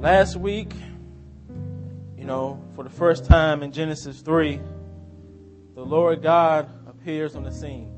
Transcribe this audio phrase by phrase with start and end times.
[0.00, 0.72] Last week,
[2.18, 4.60] you know, for the first time in Genesis 3,
[5.74, 7.92] the Lord God appears on the scene.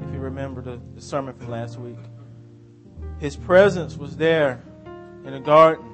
[0.00, 1.98] If you remember the, the sermon from last week,
[3.18, 4.62] His presence was there
[5.24, 5.84] in the garden.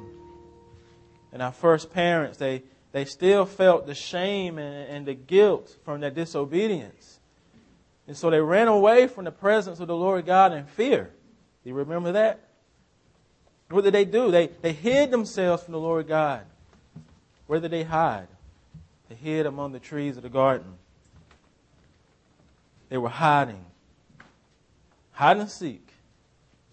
[1.33, 2.63] And our first parents, they,
[2.93, 7.21] they still felt the shame and, and the guilt from their disobedience.
[8.07, 11.11] And so they ran away from the presence of the Lord God in fear.
[11.65, 12.46] Do you remember that?
[13.69, 14.31] What did they do?
[14.31, 16.43] They, they hid themselves from the Lord God.
[17.47, 18.29] Where did they hide?
[19.09, 20.75] They hid among the trees of the garden.
[22.89, 23.65] They were hiding.
[25.13, 25.89] Hide and seek.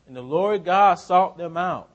[0.08, 1.90] And the Lord God sought them out.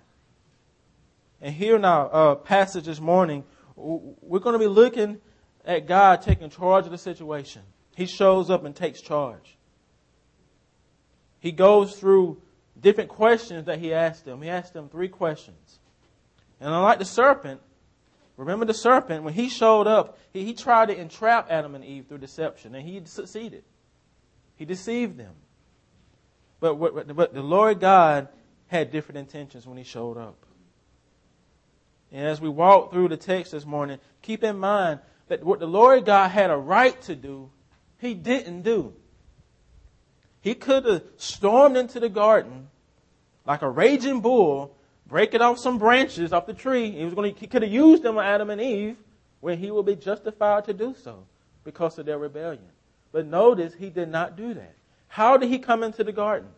[1.41, 3.45] And here in our uh, passage this morning,
[3.77, 5.21] we're going to be looking
[5.65, 7.63] at God taking charge of the situation.
[7.95, 9.57] He shows up and takes charge.
[11.39, 12.41] He goes through
[12.81, 14.43] different questions that he asked them.
[14.43, 15.81] He asked them three questions.
[16.61, 17.61] And unlike the serpent,
[18.37, 22.07] remember the serpent, when he showed up, he, he tried to entrap Adam and Eve
[22.09, 23.65] through deception, and he succeeded.
[24.57, 25.35] He deceived them.
[26.61, 26.75] But,
[27.15, 28.29] but the Lord God
[28.67, 30.45] had different intentions when he showed up.
[32.11, 35.67] And as we walk through the text this morning, keep in mind that what the
[35.67, 37.51] Lord God had a right to do,
[37.99, 38.95] he didn't do.
[40.49, 42.69] He could have stormed into the garden
[43.45, 44.75] like a raging bull,
[45.07, 46.91] breaking off some branches off the tree.
[46.91, 48.97] He was going to, he could have used them on Adam and Eve
[49.41, 51.27] when he would be justified to do so
[51.65, 52.65] because of their rebellion.
[53.13, 54.75] But notice he did not do that.
[55.09, 56.49] How did he come into the garden?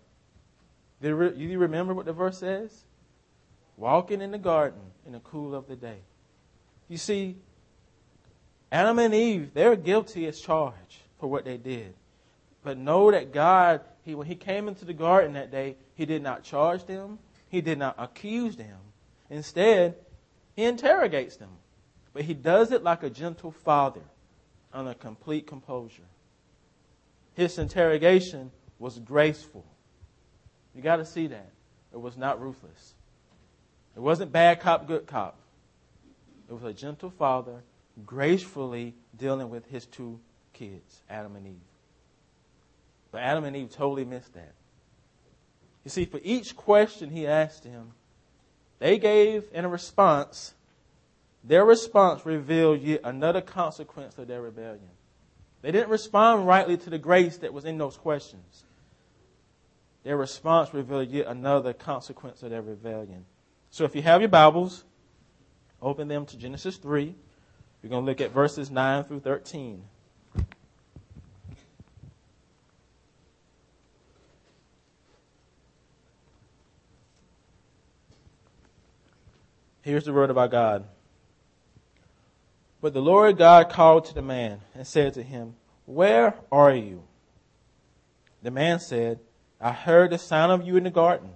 [1.03, 2.85] Do you remember what the verse says?
[3.77, 5.99] Walking in the garden in the cool of the day.
[6.89, 7.39] You see,
[8.71, 11.95] Adam and Eve, they're guilty as charged for what they did.
[12.63, 16.23] But know that God, he, when He came into the garden that day, He did
[16.23, 18.79] not charge them, He did not accuse them.
[19.29, 19.97] Instead,
[20.55, 21.51] He interrogates them.
[22.13, 24.03] But He does it like a gentle father
[24.73, 26.03] on a complete composure.
[27.35, 29.65] His interrogation was graceful.
[30.75, 31.51] You got to see that.
[31.93, 32.95] It was not ruthless.
[33.97, 35.37] It wasn't bad cop, good cop.
[36.49, 37.63] It was a gentle father
[38.07, 40.21] gracefully dealing with his two
[40.53, 41.55] kids, Adam and Eve.
[43.11, 44.55] But Adam and Eve totally missed that.
[45.85, 47.93] You see, for each question he asked him,
[48.79, 50.55] they gave in a response,
[51.43, 54.91] their response revealed yet another consequence of their rebellion.
[55.63, 58.65] They didn't respond rightly to the grace that was in those questions.
[60.03, 63.27] Their response revealed yet another consequence of their rebellion.
[63.71, 64.85] So if you have your Bibles,
[65.83, 67.15] open them to Genesis 3.
[67.83, 69.83] We're going to look at verses 9 through 13.
[79.91, 80.85] Here's the word of our God.
[82.81, 87.03] But the Lord God called to the man and said to him, Where are you?
[88.41, 89.19] The man said,
[89.61, 91.31] I heard the sound of you in the garden,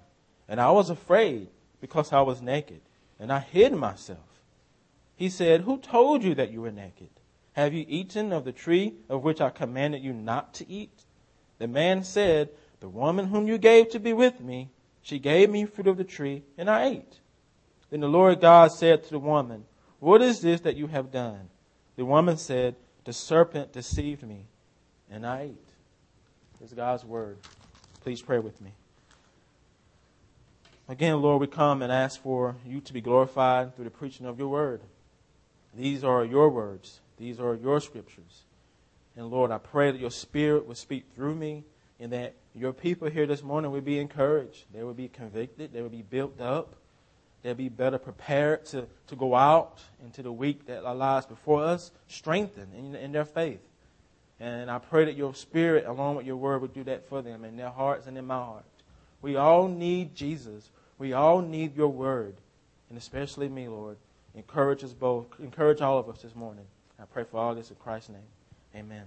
[0.49, 1.49] and I was afraid
[1.81, 2.81] because I was naked,
[3.19, 4.41] and I hid myself.
[5.17, 7.11] He said, Who told you that you were naked?
[7.55, 11.07] Have you eaten of the tree of which I commanded you not to eat?
[11.59, 14.71] The man said, The woman whom you gave to be with me,
[15.03, 17.19] she gave me fruit of the tree, and I ate.
[17.95, 19.67] Then the Lord God said to the woman,
[20.01, 21.49] What is this that you have done?
[21.95, 22.75] The woman said,
[23.05, 24.47] The serpent deceived me,
[25.09, 25.69] and I ate.
[26.61, 27.39] This is God's word.
[28.01, 28.73] Please pray with me.
[30.89, 34.41] Again, Lord, we come and ask for you to be glorified through the preaching of
[34.41, 34.81] your word.
[35.73, 38.43] These are your words, these are your scriptures.
[39.17, 41.63] And Lord, I pray that your spirit will speak through me
[42.01, 44.65] and that your people here this morning will be encouraged.
[44.75, 45.73] They will be convicted.
[45.73, 46.75] They will be built up.
[47.45, 51.93] They'll be better prepared to, to go out into the week that lies before us,
[52.09, 53.61] strengthened in, in their faith.
[54.41, 57.45] And I pray that your spirit, along with your word, would do that for them
[57.45, 58.65] in their hearts and in my heart.
[59.21, 60.71] We all need Jesus.
[60.97, 62.37] We all need your word.
[62.89, 63.99] And especially me, Lord.
[64.35, 65.27] Encourage us both.
[65.39, 66.65] Encourage all of us this morning.
[66.99, 68.23] I pray for all this in Christ's name.
[68.75, 69.05] Amen.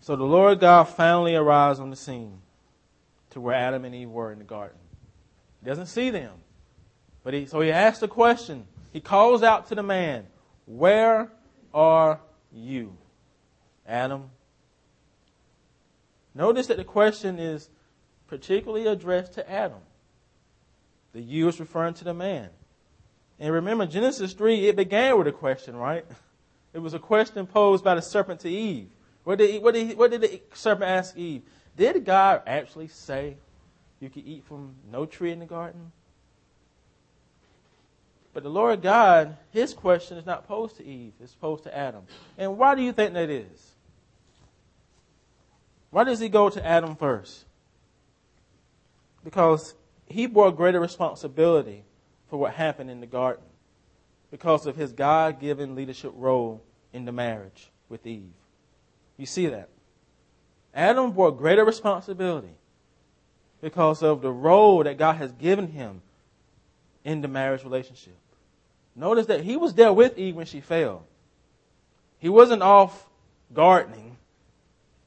[0.00, 2.38] So the Lord God finally arrives on the scene
[3.30, 4.78] to where Adam and Eve were in the garden.
[5.64, 6.32] Doesn't see them.
[7.22, 8.66] But he, so he asks the question.
[8.92, 10.26] He calls out to the man,
[10.66, 11.30] Where
[11.72, 12.20] are
[12.52, 12.96] you?
[13.86, 14.30] Adam.
[16.34, 17.70] Notice that the question is
[18.26, 19.80] particularly addressed to Adam.
[21.12, 22.50] The you is referring to the man.
[23.38, 26.04] And remember, Genesis 3, it began with a question, right?
[26.72, 28.88] It was a question posed by the serpent to Eve.
[29.22, 31.42] What did, what did, what did the serpent ask Eve?
[31.76, 33.36] Did God actually say
[34.04, 35.90] you could eat from no tree in the garden?
[38.34, 42.02] But the Lord God, his question is not posed to Eve, it's posed to Adam.
[42.36, 43.72] And why do you think that is?
[45.90, 47.44] Why does he go to Adam first?
[49.24, 49.74] Because
[50.06, 51.84] he bore greater responsibility
[52.28, 53.44] for what happened in the garden
[54.30, 56.62] because of his God given leadership role
[56.92, 58.32] in the marriage with Eve.
[59.16, 59.68] You see that?
[60.74, 62.56] Adam bore greater responsibility
[63.64, 66.02] because of the role that God has given him
[67.02, 68.18] in the marriage relationship.
[68.94, 71.06] Notice that he was there with Eve when she fell.
[72.18, 73.08] He wasn't off
[73.54, 74.18] gardening,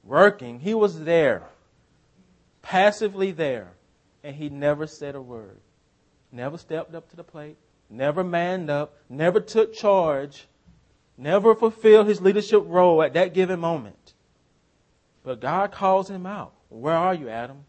[0.04, 0.60] working.
[0.60, 1.44] He was there,
[2.64, 3.74] passively there,
[4.24, 5.60] and he never said a word.
[6.32, 7.58] Never stepped up to the plate,
[7.92, 10.48] never manned up, never took charge,
[11.16, 14.16] never fulfilled his leadership role at that given moment.
[15.24, 16.54] But God calls him out.
[16.70, 17.67] Where are you, Adam?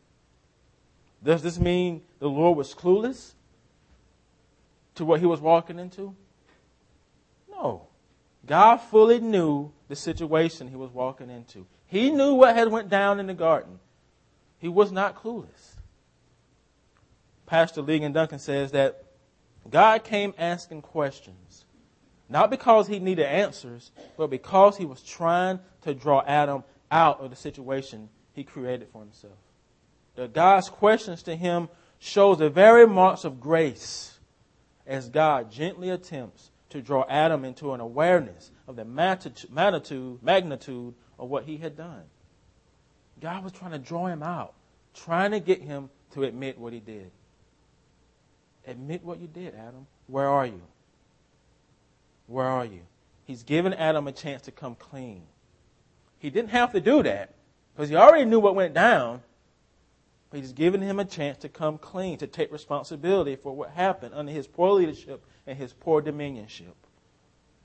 [1.22, 3.34] Does this mean the Lord was clueless
[4.94, 6.14] to what he was walking into?
[7.50, 7.88] No.
[8.46, 11.66] God fully knew the situation he was walking into.
[11.86, 13.80] He knew what had went down in the garden.
[14.58, 15.76] He was not clueless.
[17.46, 19.04] Pastor Ligon Duncan says that
[19.70, 21.64] God came asking questions,
[22.28, 27.30] not because he needed answers, but because he was trying to draw Adam out of
[27.30, 29.38] the situation he created for himself.
[30.26, 31.68] God's questions to him
[31.98, 34.18] shows the very marks of grace
[34.86, 41.28] as God gently attempts to draw Adam into an awareness of the magnitude, magnitude of
[41.28, 42.02] what he had done.
[43.20, 44.54] God was trying to draw him out,
[44.94, 47.10] trying to get him to admit what he did.
[48.66, 49.86] Admit what you did, Adam.
[50.06, 50.60] Where are you?
[52.26, 52.80] Where are you?
[53.24, 55.22] He's given Adam a chance to come clean.
[56.18, 57.34] He didn't have to do that
[57.74, 59.22] because he already knew what went down.
[60.30, 64.14] But he's given him a chance to come clean, to take responsibility for what happened
[64.14, 66.74] under his poor leadership and his poor dominionship.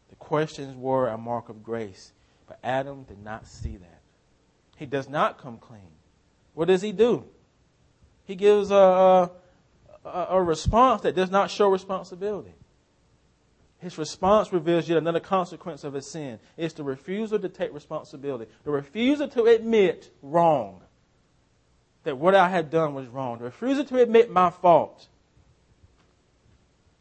[0.09, 2.13] The questions were a mark of grace,
[2.47, 4.01] but Adam did not see that.
[4.77, 5.91] He does not come clean.
[6.53, 7.25] What does he do?
[8.25, 9.29] He gives a,
[10.05, 12.53] a, a response that does not show responsibility.
[13.79, 16.39] His response reveals yet another consequence of his sin.
[16.55, 20.81] It's the refusal to take responsibility, the refusal to admit wrong,
[22.03, 25.07] that what I had done was wrong, refusal to admit my fault.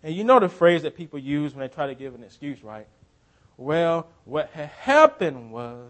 [0.02, 2.62] And you know the phrase that people use when they try to give an excuse,
[2.62, 2.86] right?
[3.56, 5.88] Well, what had happened was,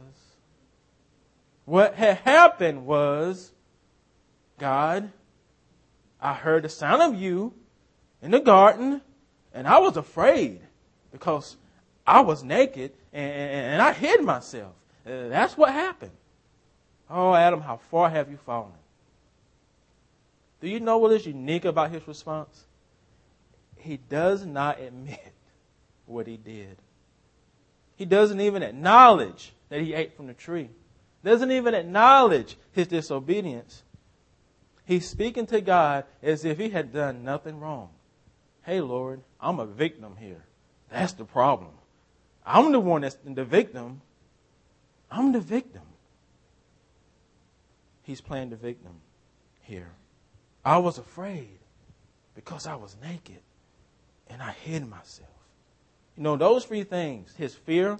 [1.64, 3.52] what had happened was,
[4.58, 5.10] God,
[6.20, 7.54] I heard the sound of you
[8.20, 9.00] in the garden,
[9.54, 10.60] and I was afraid
[11.10, 11.56] because
[12.06, 14.72] I was naked and, and I hid myself.
[15.06, 16.12] Uh, that's what happened.
[17.10, 18.72] Oh, Adam, how far have you fallen?
[20.62, 22.64] Do you know what is unique about his response?
[23.76, 25.32] He does not admit
[26.06, 26.76] what he did.
[27.96, 30.70] He doesn't even acknowledge that he ate from the tree.
[31.24, 33.82] Doesn't even acknowledge his disobedience.
[34.84, 37.90] He's speaking to God as if he had done nothing wrong.
[38.62, 40.44] Hey, Lord, I'm a victim here.
[40.90, 41.72] That's the problem.
[42.46, 44.00] I'm the one that's the victim.
[45.10, 45.82] I'm the victim.
[48.02, 48.92] He's playing the victim
[49.62, 49.90] here.
[50.64, 51.58] I was afraid
[52.34, 53.40] because I was naked
[54.28, 55.28] and I hid myself.
[56.16, 57.98] You know, those three things his fear,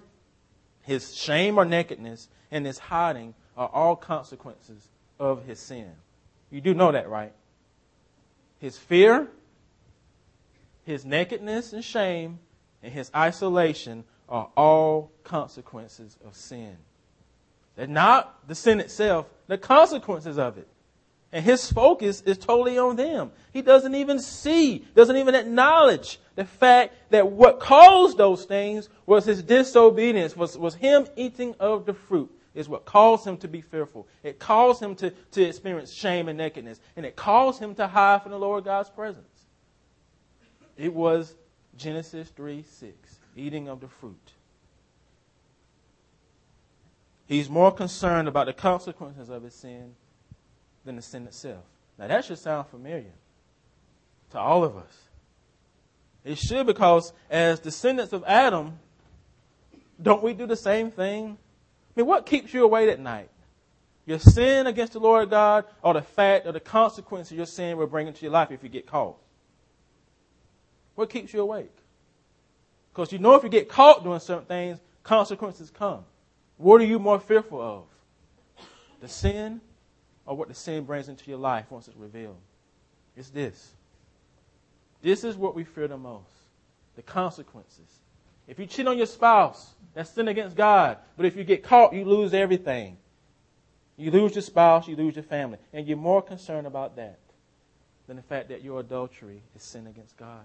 [0.82, 5.90] his shame or nakedness, and his hiding are all consequences of his sin.
[6.50, 7.32] You do know that, right?
[8.58, 9.28] His fear,
[10.84, 12.38] his nakedness and shame,
[12.82, 16.76] and his isolation are all consequences of sin.
[17.76, 20.68] They're not the sin itself, the consequences of it.
[21.32, 23.32] And his focus is totally on them.
[23.52, 29.24] He doesn't even see, doesn't even acknowledge the fact that what caused those things was
[29.24, 33.62] his disobedience, was, was him eating of the fruit, is what caused him to be
[33.62, 34.06] fearful.
[34.22, 36.80] It caused him to, to experience shame and nakedness.
[36.96, 39.26] And it caused him to hide from the Lord God's presence.
[40.76, 41.34] It was
[41.78, 42.94] Genesis 3 6,
[43.36, 44.32] eating of the fruit.
[47.26, 49.94] He's more concerned about the consequences of his sin
[50.84, 51.64] than the sin itself.
[51.98, 53.12] Now, that should sound familiar
[54.30, 54.96] to all of us.
[56.24, 58.78] It should because, as descendants of Adam,
[60.00, 61.36] don't we do the same thing?
[61.36, 63.28] I mean, what keeps you awake at night?
[64.06, 67.86] Your sin against the Lord God, or the fact or the consequences your sin will
[67.86, 69.16] bring into your life if you get caught?
[70.94, 71.74] What keeps you awake?
[72.92, 76.04] Because you know if you get caught doing certain things, consequences come.
[76.56, 77.84] What are you more fearful of?
[79.00, 79.60] The sin
[80.26, 82.38] or what the sin brings into your life once it's revealed?
[83.16, 83.72] It's this.
[85.02, 86.26] This is what we fear the most.
[86.96, 88.00] the consequences.
[88.46, 90.98] If you cheat on your spouse, that's sin against God.
[91.16, 92.96] But if you get caught, you lose everything.
[93.96, 95.58] You lose your spouse, you lose your family.
[95.72, 97.18] And you're more concerned about that
[98.06, 100.44] than the fact that your adultery is sin against God.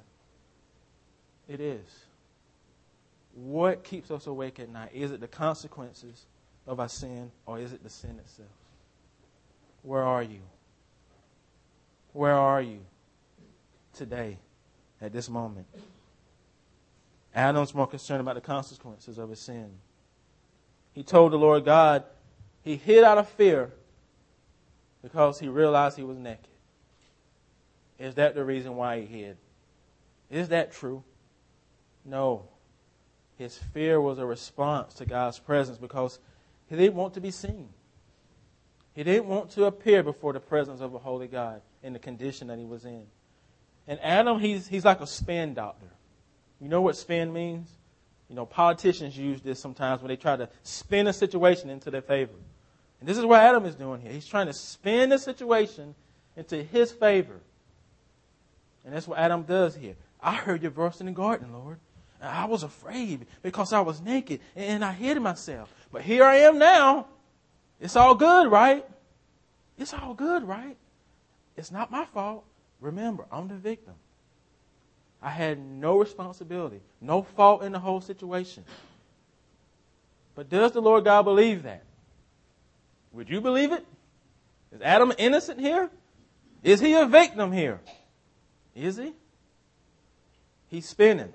[1.48, 2.06] It is.
[3.34, 4.92] What keeps us awake at night?
[4.94, 6.26] Is it the consequences
[6.66, 8.50] of our sin or is it the sin itself?
[9.88, 10.42] Where are you?
[12.12, 12.80] Where are you
[13.94, 14.38] today
[15.00, 15.66] at this moment?
[17.34, 19.70] Adam's more concerned about the consequences of his sin.
[20.92, 22.04] He told the Lord God,
[22.64, 23.72] he hid out of fear
[25.02, 26.50] because he realized he was naked.
[27.98, 29.38] Is that the reason why he hid?
[30.30, 31.02] Is that true?
[32.04, 32.50] No.
[33.38, 36.20] His fear was a response to God's presence because
[36.70, 37.70] he didn't want to be seen.
[38.98, 42.48] He didn't want to appear before the presence of a holy God in the condition
[42.48, 43.06] that he was in.
[43.88, 45.86] And Adam, he's, he's like a spin doctor.
[46.60, 47.70] You know what spin means?
[48.28, 52.02] You know, politicians use this sometimes when they try to spin a situation into their
[52.02, 52.34] favor.
[53.00, 54.12] And this is what Adam is doing here.
[54.12, 55.94] He's trying to spin the situation
[56.36, 57.40] into his favor.
[58.84, 59.96] And that's what Adam does here.
[60.20, 61.78] I heard your voice in the garden, Lord.
[62.20, 65.72] I was afraid because I was naked and I hid myself.
[65.92, 67.06] But here I am now.
[67.80, 68.86] It's all good, right?
[69.78, 70.78] It's all good, right?
[71.56, 72.44] It's not my fault.
[72.80, 73.94] Remember, I'm the victim.
[75.22, 78.64] I had no responsibility, no fault in the whole situation.
[80.36, 81.84] But does the Lord God believe that?
[83.14, 83.86] Would you believe it?
[84.72, 85.90] Is Adam innocent here?
[86.62, 87.80] Is he a victim here?
[88.76, 89.14] Is he?
[90.68, 91.34] He's spinning.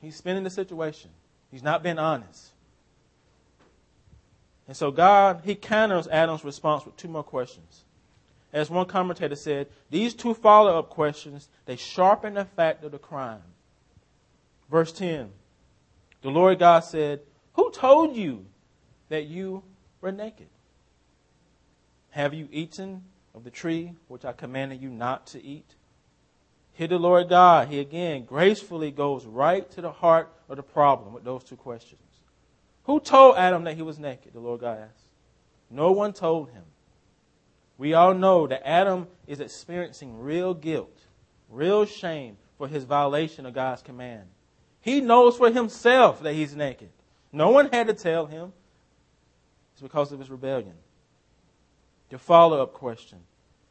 [0.00, 1.10] He's spinning the situation.
[1.50, 2.50] He's not being honest.
[4.70, 7.82] And so God, he counters Adam's response with two more questions.
[8.52, 13.42] As one commentator said, these two follow-up questions, they sharpen the fact of the crime.
[14.70, 15.30] Verse 10.
[16.22, 17.18] The Lord God said,
[17.54, 18.46] Who told you
[19.08, 19.64] that you
[20.00, 20.46] were naked?
[22.10, 23.02] Have you eaten
[23.34, 25.74] of the tree which I commanded you not to eat?
[26.74, 31.12] Here the Lord God, he again gracefully goes right to the heart of the problem
[31.12, 32.09] with those two questions.
[32.84, 34.32] Who told Adam that he was naked?
[34.32, 35.04] The Lord God asked.
[35.70, 36.64] No one told him.
[37.78, 41.06] We all know that Adam is experiencing real guilt,
[41.48, 44.24] real shame for his violation of God's command.
[44.80, 46.90] He knows for himself that he's naked.
[47.32, 48.52] No one had to tell him.
[49.72, 50.74] It's because of his rebellion.
[52.10, 53.20] The follow up question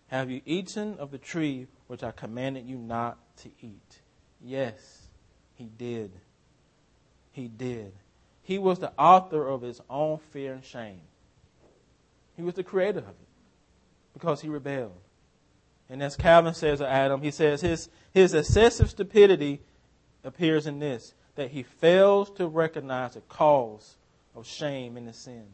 [0.08, 4.00] Have you eaten of the tree which I commanded you not to eat?
[4.42, 5.08] Yes,
[5.56, 6.12] he did.
[7.32, 7.92] He did.
[8.50, 11.01] He was the author of his own fear and shame.
[12.36, 13.27] He was the creator of it
[14.12, 14.98] because he rebelled.
[15.88, 19.62] And as Calvin says of Adam, he says his, his excessive stupidity
[20.24, 23.98] appears in this that he fails to recognize the cause
[24.36, 25.46] of shame in his sin.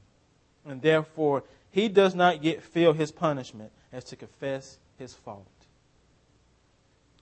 [0.65, 5.51] And therefore, he does not yet feel his punishment as to confess his fault.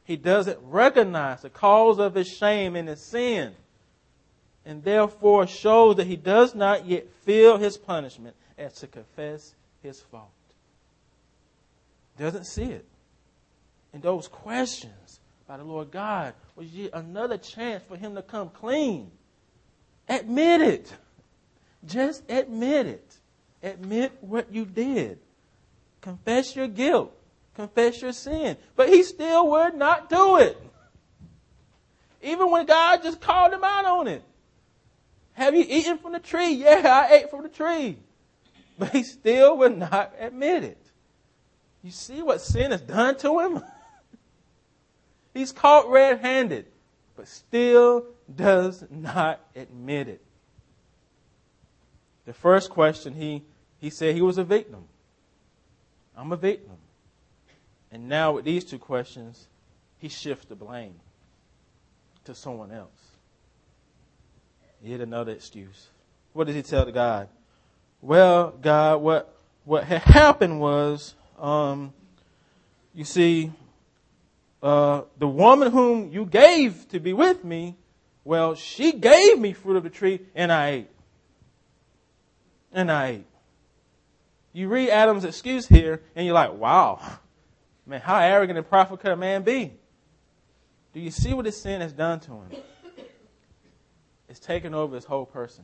[0.03, 3.55] He doesn't recognize the cause of his shame in his sin,
[4.65, 10.01] and therefore shows that he does not yet feel his punishment as to confess his
[10.01, 10.29] fault
[12.17, 12.85] doesn't see it.
[13.93, 18.49] And those questions by the Lord God was yet another chance for him to come
[18.49, 19.11] clean.
[20.09, 20.93] Admit it.
[21.85, 23.15] Just admit it.
[23.61, 25.19] Admit what you did.
[26.01, 27.15] Confess your guilt.
[27.55, 28.57] Confess your sin.
[28.75, 30.57] But he still would not do it.
[32.21, 34.23] Even when God just called him out on it.
[35.33, 36.53] Have you eaten from the tree?
[36.53, 37.97] Yeah, I ate from the tree.
[38.77, 40.77] But he still would not admit it.
[41.83, 43.63] You see what sin has done to him?
[45.33, 46.67] He's caught red handed,
[47.15, 50.21] but still does not admit it.
[52.25, 53.43] The first question, he,
[53.79, 54.85] he said he was a victim.
[56.15, 56.77] I'm a victim.
[57.91, 59.47] And now with these two questions,
[59.97, 60.95] he shifts the blame
[62.25, 62.89] to someone else.
[64.83, 65.87] Yet another excuse.
[66.33, 67.29] What did he tell the God?
[68.01, 71.93] Well, God, what, what had happened was um,
[72.93, 73.51] you see,
[74.61, 77.75] uh, the woman whom you gave to be with me,
[78.23, 80.89] well, she gave me fruit of the tree and I ate.
[82.71, 83.25] And I ate.
[84.53, 87.01] You read Adam's excuse here and you're like, wow,
[87.85, 89.73] man, how arrogant and prideful could a man be?
[90.93, 92.51] Do you see what his sin has done to him?
[94.33, 95.63] It's taken over his whole person.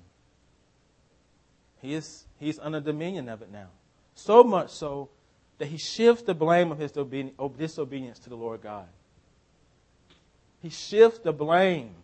[1.82, 3.70] He is, he's under dominion of it now.
[4.14, 5.10] So much so
[5.58, 8.86] that he shifts the blame of his disobedience to the Lord God.
[10.62, 11.96] He shifts the blame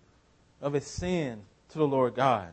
[0.59, 2.47] of his sin to the Lord God.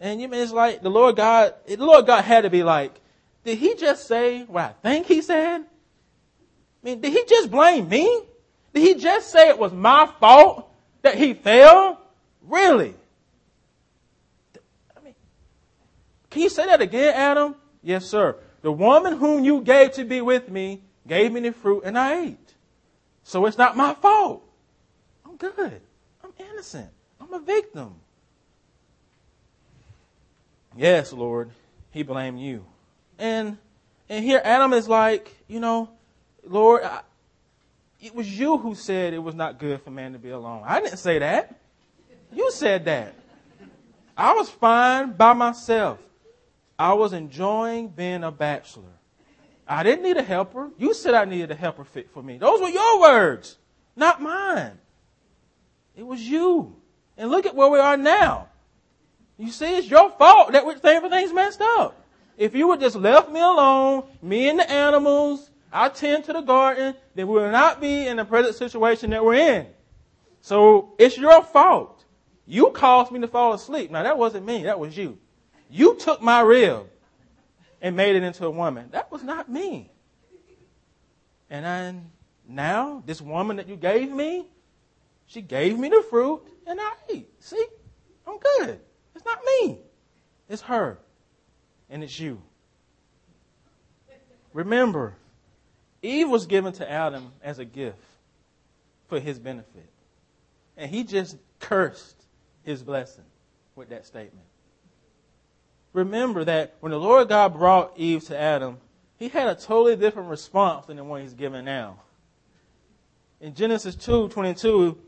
[0.00, 2.92] And you mean it's like the Lord God, the Lord God had to be like,
[3.44, 5.60] did he just say what I think he said?
[5.60, 5.64] I
[6.82, 8.22] mean, did he just blame me?
[8.74, 10.68] Did he just say it was my fault
[11.02, 11.98] that he failed?
[12.46, 12.94] Really?
[14.96, 15.14] I mean,
[16.30, 17.56] can you say that again, Adam?
[17.82, 18.36] Yes, sir.
[18.62, 22.22] The woman whom you gave to be with me gave me the fruit and I
[22.22, 22.54] ate.
[23.22, 24.42] So it's not my fault.
[25.24, 25.80] I'm good.
[26.22, 26.90] I'm innocent.
[27.20, 27.94] I'm a victim.
[30.76, 31.50] Yes, Lord,
[31.90, 32.64] he blamed you.
[33.18, 33.56] And
[34.08, 35.88] and here Adam is like, you know,
[36.44, 37.00] Lord, I,
[38.00, 40.62] it was you who said it was not good for man to be alone.
[40.64, 41.58] I didn't say that.
[42.32, 43.14] You said that.
[44.16, 45.98] I was fine by myself.
[46.78, 48.84] I was enjoying being a bachelor.
[49.66, 50.70] I didn't need a helper.
[50.78, 52.38] You said I needed a helper fit for me.
[52.38, 53.58] Those were your words,
[53.96, 54.78] not mine.
[55.96, 56.76] It was you.
[57.16, 58.48] And look at where we are now.
[59.38, 62.02] You see, it's your fault that everything's messed up.
[62.36, 66.42] If you would just left me alone, me and the animals, I tend to the
[66.42, 69.66] garden, then we will not be in the present situation that we're in.
[70.42, 71.95] So it's your fault.
[72.46, 73.90] You caused me to fall asleep.
[73.90, 75.18] Now that wasn't me, that was you.
[75.68, 76.86] You took my rib
[77.82, 78.88] and made it into a woman.
[78.92, 79.90] That was not me.
[81.50, 81.94] And I,
[82.48, 84.46] now, this woman that you gave me,
[85.26, 87.28] she gave me the fruit and I ate.
[87.40, 87.64] See?
[88.26, 88.80] I'm good.
[89.14, 89.78] It's not me.
[90.48, 90.98] It's her.
[91.90, 92.42] And it's you.
[94.52, 95.14] Remember,
[96.02, 97.98] Eve was given to Adam as a gift
[99.08, 99.88] for his benefit.
[100.76, 102.15] And he just cursed
[102.66, 103.24] his blessing
[103.76, 104.44] with that statement.
[105.92, 108.76] Remember that when the Lord God brought Eve to Adam,
[109.18, 112.00] he had a totally different response than the one he's given now.
[113.40, 114.98] In Genesis 2 22,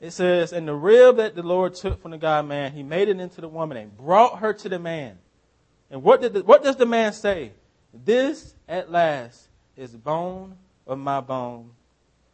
[0.00, 3.08] it says, And the rib that the Lord took from the God man, he made
[3.08, 5.18] it into the woman and brought her to the man.
[5.90, 7.52] And what, did the, what does the man say?
[7.92, 11.72] This at last is bone of my bone,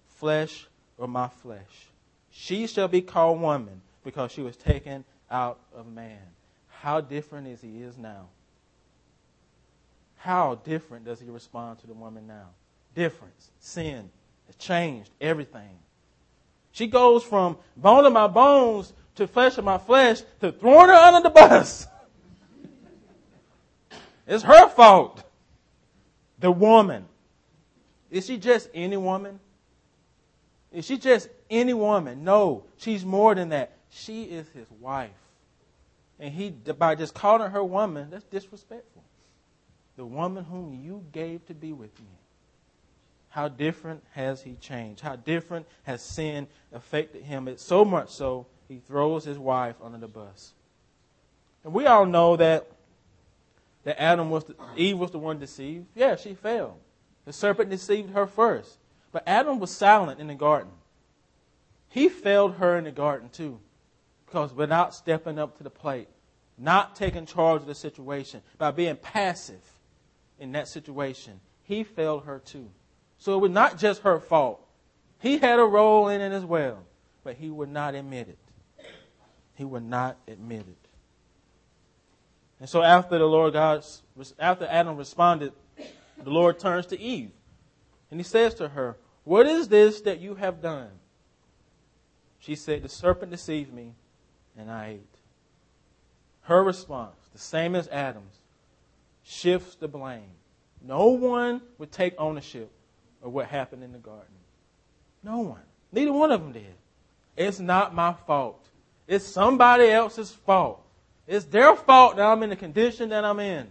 [0.06, 1.88] flesh of my flesh.
[2.30, 6.22] She shall be called woman because she was taken out of man.
[6.68, 8.28] How different is he is now?
[10.14, 12.50] How different does he respond to the woman now?
[12.94, 14.08] Difference, sin,
[14.46, 15.80] has changed everything.
[16.70, 20.94] She goes from bone of my bones to flesh of my flesh to throwing her
[20.94, 21.88] under the bus.
[24.28, 25.24] it's her fault.
[26.38, 27.06] The woman.
[28.08, 29.40] Is she just any woman?
[30.72, 32.22] Is she just any woman?
[32.22, 33.75] No, she's more than that.
[33.96, 35.10] She is his wife.
[36.18, 39.02] And he, by just calling her woman, that's disrespectful.
[39.96, 42.06] The woman whom you gave to be with me.
[43.30, 45.00] How different has he changed?
[45.00, 47.48] How different has sin affected him?
[47.48, 50.52] It's so much so he throws his wife under the bus.
[51.64, 52.66] And we all know that
[53.84, 55.86] that Adam was the, Eve was the one deceived.
[55.94, 56.76] Yeah, she fell.
[57.24, 58.78] The serpent deceived her first.
[59.12, 60.72] But Adam was silent in the garden.
[61.88, 63.60] He failed her in the garden too.
[64.36, 66.08] Because without stepping up to the plate,
[66.58, 69.62] not taking charge of the situation, by being passive
[70.38, 72.68] in that situation, he failed her too.
[73.16, 74.60] So it was not just her fault.
[75.20, 76.80] He had a role in it as well,
[77.24, 78.38] but he would not admit it.
[79.54, 80.88] He would not admit it.
[82.60, 83.86] And so after the Lord God,
[84.38, 85.54] after Adam responded,
[86.22, 87.30] the Lord turns to Eve
[88.10, 90.90] and he says to her, What is this that you have done?
[92.38, 93.94] She said, The serpent deceived me
[94.58, 95.16] and I ate.
[96.42, 98.36] Her response, the same as Adam's,
[99.24, 100.30] shifts the blame.
[100.80, 102.70] No one would take ownership
[103.22, 104.26] of what happened in the garden.
[105.22, 105.62] No one.
[105.90, 106.74] Neither one of them did.
[107.36, 108.64] It's not my fault.
[109.08, 110.82] It's somebody else's fault.
[111.26, 113.68] It's their fault that I'm in the condition that I'm in.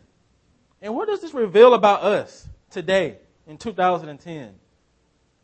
[0.82, 3.18] And what does this reveal about us today
[3.48, 4.54] in 2010?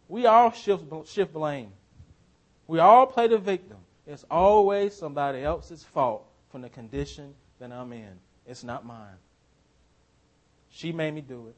[0.09, 1.71] We all shift, shift blame.
[2.67, 3.77] We all play the victim.
[4.11, 8.19] It's always somebody else's fault from the condition that I'm in.
[8.45, 9.15] It's not mine.
[10.69, 11.55] She made me do it.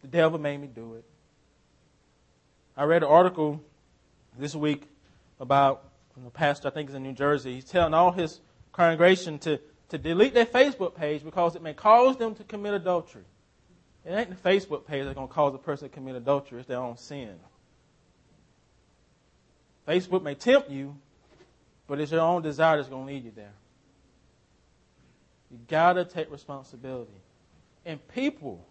[0.00, 1.04] The devil made me do it.
[2.76, 3.60] I read an article
[4.38, 4.84] this week
[5.38, 5.84] about
[6.26, 7.54] a pastor, I think is in New Jersey.
[7.54, 8.40] He's telling all his
[8.72, 13.24] congregation to, to delete their Facebook page because it may cause them to commit adultery.
[14.06, 16.68] It ain't the Facebook page that's going to cause a person to commit adultery, it's
[16.68, 17.34] their own sin.
[19.86, 20.96] Facebook may tempt you,
[21.90, 23.52] but it's your own desire that's going to lead you there.
[25.50, 27.10] You got to take responsibility.
[27.84, 28.64] And people,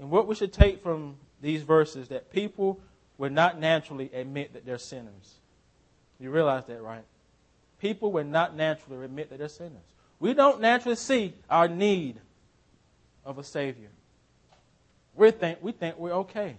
[0.00, 2.80] and what we should take from these verses, that people
[3.18, 5.36] would not naturally admit that they're sinners.
[6.18, 7.04] You realize that, right?
[7.80, 9.86] People would not naturally admit that they're sinners.
[10.18, 12.16] We don't naturally see our need
[13.24, 13.90] of a Savior.
[15.14, 16.56] We think, we think we're okay.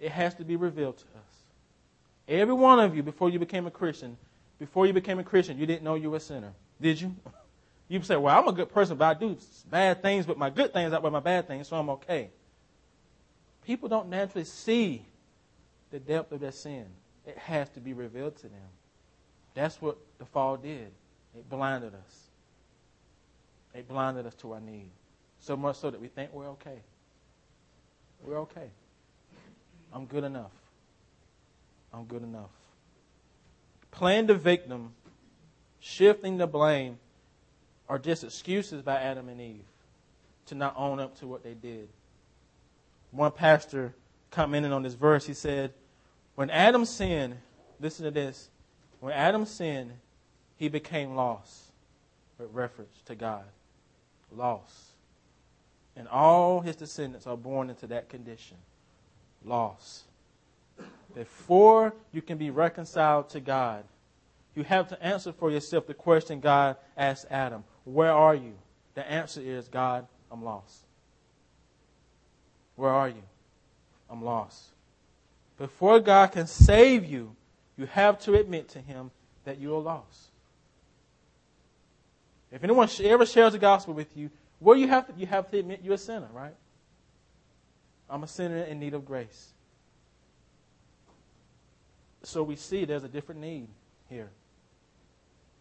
[0.00, 1.27] It has to be revealed to us.
[2.28, 4.16] Every one of you, before you became a Christian,
[4.58, 6.52] before you became a Christian, you didn't know you were a sinner.
[6.80, 7.14] Did you?
[7.90, 9.34] You say, well, I'm a good person, but I do
[9.70, 12.28] bad things, but my good things outweigh my bad things, so I'm okay.
[13.64, 15.06] People don't naturally see
[15.90, 16.84] the depth of their sin.
[17.26, 18.68] It has to be revealed to them.
[19.54, 20.90] That's what the fall did.
[21.34, 22.28] It blinded us.
[23.74, 24.90] It blinded us to our need.
[25.40, 26.80] So much so that we think we're okay.
[28.22, 28.68] We're okay.
[29.94, 30.50] I'm good enough.
[31.92, 32.50] I'm good enough.
[33.90, 34.92] Playing the victim,
[35.80, 36.98] shifting the blame,
[37.88, 39.64] are just excuses by Adam and Eve
[40.46, 41.88] to not own up to what they did.
[43.10, 43.94] One pastor
[44.30, 45.72] commenting on this verse, he said,
[46.34, 47.36] When Adam sinned,
[47.80, 48.50] listen to this,
[49.00, 49.92] when Adam sinned,
[50.56, 51.70] he became lost,
[52.38, 53.44] with reference to God.
[54.36, 54.90] Lost.
[55.96, 58.56] And all his descendants are born into that condition.
[59.44, 60.04] Lost.
[61.14, 63.84] Before you can be reconciled to God,
[64.54, 68.54] you have to answer for yourself the question God asked Adam Where are you?
[68.94, 70.84] The answer is God, I'm lost.
[72.76, 73.22] Where are you?
[74.10, 74.64] I'm lost.
[75.58, 77.34] Before God can save you,
[77.76, 79.10] you have to admit to Him
[79.44, 80.28] that you are lost.
[82.50, 85.58] If anyone ever shares the gospel with you, well, you have to, you have to
[85.58, 86.54] admit you're a sinner, right?
[88.08, 89.52] I'm a sinner in need of grace.
[92.22, 93.68] So we see there's a different need
[94.08, 94.30] here.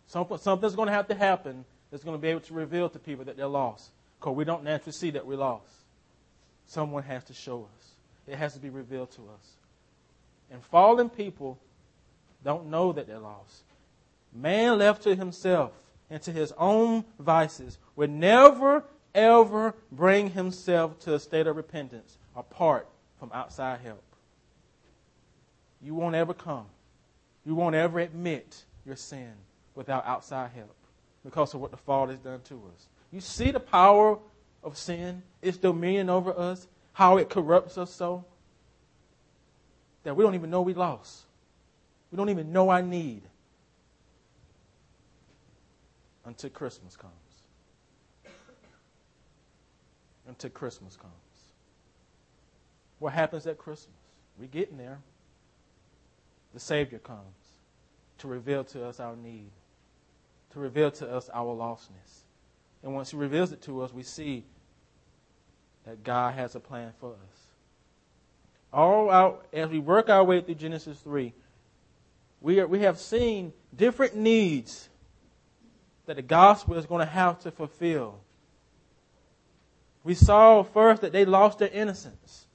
[0.07, 3.25] something's going to have to happen that's going to be able to reveal to people
[3.25, 3.89] that they're lost.
[4.19, 5.71] Because we don't naturally see that we're lost.
[6.65, 7.91] Someone has to show us.
[8.27, 9.51] It has to be revealed to us.
[10.51, 11.57] And fallen people
[12.43, 13.63] don't know that they're lost.
[14.33, 15.71] Man left to himself
[16.09, 22.17] and to his own vices would never, ever bring himself to a state of repentance
[22.35, 22.87] apart
[23.19, 24.03] from outside help.
[25.81, 26.65] You won't ever come.
[27.45, 29.31] You won't ever admit your sin
[29.75, 30.75] without outside help
[31.23, 32.87] because of what the fall has done to us.
[33.11, 34.17] You see the power
[34.63, 38.25] of sin, its dominion over us, how it corrupts us so
[40.03, 41.23] that we don't even know we lost.
[42.11, 43.21] We don't even know our need
[46.25, 47.13] until Christmas comes.
[50.27, 51.13] Until Christmas comes.
[52.99, 53.95] What happens at Christmas?
[54.37, 54.99] We're getting there.
[56.57, 57.21] The Savior comes
[58.17, 59.51] to reveal to us our need,
[60.53, 62.23] to reveal to us our lostness.
[62.81, 64.43] And once He reveals it to us, we see
[65.85, 67.39] that God has a plan for us.
[68.73, 71.31] All out, as we work our way through Genesis 3,
[72.41, 74.89] we, are, we have seen different needs
[76.07, 78.19] that the gospel is going to have to fulfill.
[80.03, 82.46] We saw first that they lost their innocence.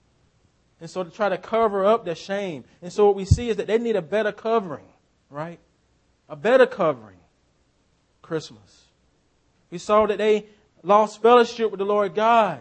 [0.82, 2.64] And so to try to cover up their shame.
[2.82, 4.84] And so what we see is that they need a better covering,
[5.30, 5.60] right?
[6.28, 7.16] A better covering.
[8.20, 8.86] Christmas.
[9.70, 10.46] We saw that they
[10.82, 12.60] lost fellowship with the Lord God.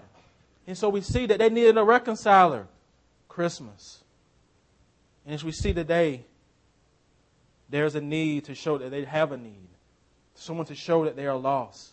[0.67, 2.67] And so we see that they needed a reconciler.
[3.27, 4.03] Christmas.
[5.25, 6.23] And as we see today,
[7.69, 9.67] there's a need to show that they have a need
[10.41, 11.91] someone to show that they are lost.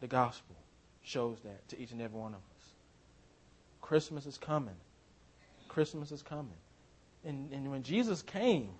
[0.00, 0.56] The gospel
[1.02, 2.66] shows that to each and every one of us.
[3.80, 4.74] Christmas is coming.
[5.78, 6.58] Christmas is coming.
[7.24, 8.70] And, and when Jesus came,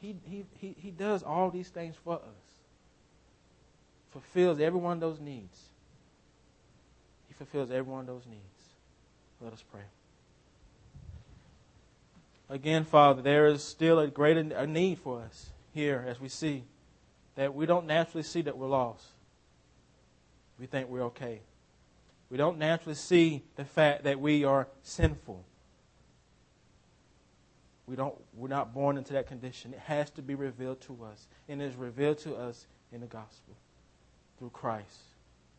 [0.00, 2.44] he, he, he, he does all these things for us.
[4.10, 5.56] Fulfills every one of those needs.
[7.28, 8.64] He fulfills every one of those needs.
[9.40, 9.82] Let us pray.
[12.50, 16.64] Again, Father, there is still a greater a need for us here as we see
[17.36, 19.06] that we don't naturally see that we're lost.
[20.58, 21.42] We think we're okay.
[22.28, 25.44] We don't naturally see the fact that we are sinful.
[27.86, 29.74] We don't, we're not born into that condition.
[29.74, 31.26] It has to be revealed to us.
[31.48, 33.54] And it is revealed to us in the gospel
[34.38, 35.00] through Christ.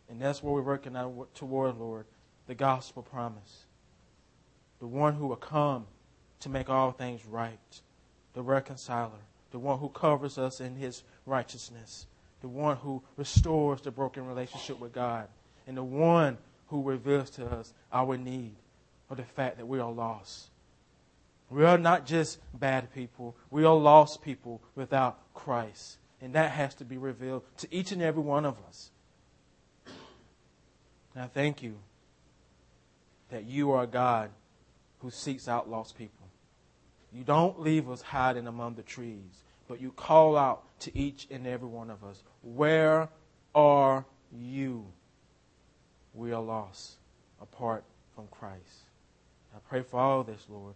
[0.09, 0.93] And that's what we're working
[1.33, 2.05] toward, Lord,
[2.47, 3.65] the gospel promise.
[4.79, 5.85] The one who will come
[6.41, 7.81] to make all things right,
[8.33, 9.11] the reconciler,
[9.51, 12.07] the one who covers us in his righteousness,
[12.41, 15.27] the one who restores the broken relationship with God,
[15.65, 18.55] and the one who reveals to us our need
[19.09, 20.49] of the fact that we are lost.
[21.49, 25.97] We are not just bad people, we are lost people without Christ.
[26.21, 28.89] And that has to be revealed to each and every one of us.
[31.13, 31.77] And I thank you
[33.29, 34.31] that you are God
[34.99, 36.27] who seeks out lost people.
[37.13, 41.47] You don't leave us hiding among the trees, but you call out to each and
[41.47, 43.09] every one of us, Where
[43.53, 44.85] are you?
[46.13, 46.95] We are lost
[47.41, 47.83] apart
[48.15, 48.83] from Christ.
[49.55, 50.75] I pray for all this, Lord,